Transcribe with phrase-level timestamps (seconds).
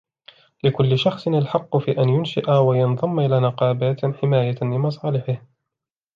[0.63, 5.43] لكل شخص الحق في أن ينشئ وينضم إلى نقابات حماية لمصالحه.